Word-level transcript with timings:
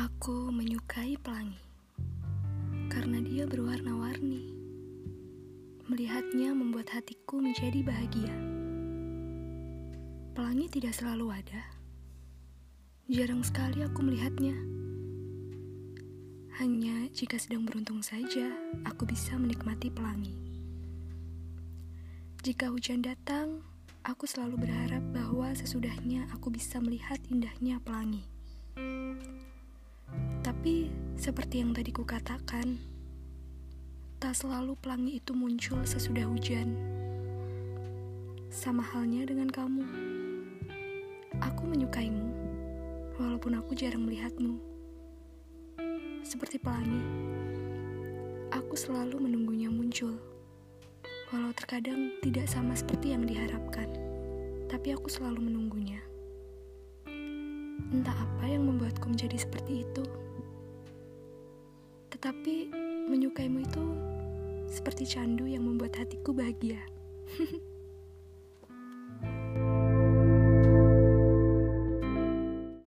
Aku 0.00 0.48
menyukai 0.48 1.12
pelangi 1.20 1.60
karena 2.88 3.20
dia 3.20 3.44
berwarna-warni. 3.44 4.48
Melihatnya 5.92 6.56
membuat 6.56 6.88
hatiku 6.96 7.36
menjadi 7.36 7.84
bahagia. 7.84 8.32
Pelangi 10.32 10.72
tidak 10.72 10.96
selalu 10.96 11.44
ada. 11.44 11.68
Jarang 13.12 13.44
sekali 13.44 13.84
aku 13.84 14.00
melihatnya. 14.00 14.56
Hanya 16.56 17.04
jika 17.12 17.36
sedang 17.36 17.68
beruntung 17.68 18.00
saja, 18.00 18.56
aku 18.88 19.04
bisa 19.04 19.36
menikmati 19.36 19.92
pelangi. 19.92 20.32
Jika 22.40 22.72
hujan 22.72 23.04
datang, 23.04 23.60
aku 24.08 24.24
selalu 24.24 24.64
berharap 24.64 25.04
bahwa 25.12 25.52
sesudahnya 25.52 26.24
aku 26.32 26.48
bisa 26.48 26.80
melihat 26.80 27.20
indahnya 27.28 27.76
pelangi. 27.84 28.24
Seperti 31.20 31.60
yang 31.60 31.76
tadi 31.76 31.92
kukatakan, 31.92 32.80
tak 34.16 34.32
selalu 34.32 34.72
pelangi 34.80 35.20
itu 35.20 35.36
muncul 35.36 35.84
sesudah 35.84 36.24
hujan. 36.24 36.72
Sama 38.48 38.80
halnya 38.80 39.28
dengan 39.28 39.52
kamu. 39.52 39.84
Aku 41.44 41.68
menyukaimu, 41.68 42.24
walaupun 43.20 43.52
aku 43.52 43.76
jarang 43.76 44.08
melihatmu. 44.08 44.64
Seperti 46.24 46.56
pelangi, 46.56 47.04
aku 48.48 48.72
selalu 48.72 49.20
menunggunya 49.20 49.68
muncul. 49.68 50.16
Walau 51.36 51.52
terkadang 51.52 52.16
tidak 52.24 52.48
sama 52.48 52.72
seperti 52.72 53.12
yang 53.12 53.28
diharapkan, 53.28 53.92
tapi 54.72 54.96
aku 54.96 55.12
selalu 55.12 55.52
menunggunya. 55.52 56.00
Entah 57.92 58.16
apa 58.16 58.48
yang 58.48 58.64
membuatku 58.72 59.04
menjadi 59.04 59.36
seperti 59.36 59.84
itu. 59.84 60.29
Tetapi 62.20 62.68
menyukaimu 63.08 63.64
itu 63.64 63.86
seperti 64.68 65.08
candu 65.08 65.48
yang 65.48 65.64
membuat 65.64 65.96
hatiku 66.04 66.36
bahagia. 66.36 66.76